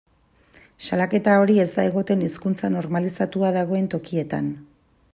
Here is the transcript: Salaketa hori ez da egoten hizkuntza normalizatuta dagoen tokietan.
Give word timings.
Salaketa 0.85 1.35
hori 1.41 1.59
ez 1.65 1.69
da 1.75 1.85
egoten 1.91 2.25
hizkuntza 2.29 2.73
normalizatuta 2.79 3.53
dagoen 3.59 3.95
tokietan. 3.97 4.53